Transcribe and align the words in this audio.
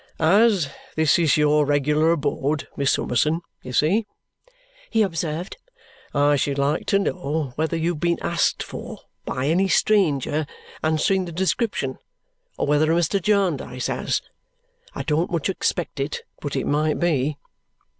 "As 0.19 0.67
this 0.95 1.19
is 1.19 1.37
your 1.37 1.63
regular 1.63 2.11
abode, 2.13 2.67
Miss 2.75 2.91
Summerson, 2.91 3.41
you 3.61 3.71
see," 3.71 4.07
he 4.89 5.03
observed, 5.03 5.57
"I 6.11 6.37
should 6.37 6.57
like 6.57 6.87
to 6.87 6.97
know 6.97 7.53
whether 7.55 7.77
you've 7.77 7.99
been 7.99 8.17
asked 8.19 8.63
for 8.63 9.01
by 9.25 9.45
any 9.45 9.67
stranger 9.67 10.47
answering 10.81 11.25
the 11.25 11.31
description, 11.31 11.99
or 12.57 12.65
whether 12.65 12.87
Mr. 12.87 13.21
Jarndyce 13.21 13.85
has. 13.89 14.23
I 14.95 15.03
don't 15.03 15.29
much 15.29 15.49
expect 15.49 15.99
it, 15.99 16.23
but 16.41 16.55
it 16.55 16.65
might 16.65 16.99
be." 16.99 17.37